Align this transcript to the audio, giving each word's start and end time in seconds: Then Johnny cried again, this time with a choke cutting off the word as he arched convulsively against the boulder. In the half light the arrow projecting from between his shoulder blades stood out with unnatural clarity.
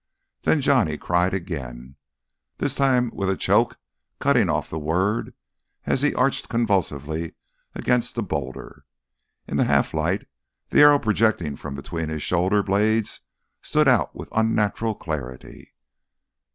Then 0.41 0.61
Johnny 0.61 0.97
cried 0.97 1.31
again, 1.31 1.95
this 2.57 2.73
time 2.73 3.11
with 3.13 3.29
a 3.29 3.37
choke 3.37 3.77
cutting 4.17 4.49
off 4.49 4.67
the 4.67 4.79
word 4.79 5.35
as 5.85 6.01
he 6.01 6.15
arched 6.15 6.49
convulsively 6.49 7.35
against 7.75 8.15
the 8.15 8.23
boulder. 8.23 8.85
In 9.47 9.57
the 9.57 9.65
half 9.65 9.93
light 9.93 10.25
the 10.71 10.81
arrow 10.81 10.97
projecting 10.97 11.55
from 11.55 11.75
between 11.75 12.09
his 12.09 12.23
shoulder 12.23 12.63
blades 12.63 13.19
stood 13.61 13.87
out 13.87 14.15
with 14.15 14.29
unnatural 14.31 14.95
clarity. 14.95 15.75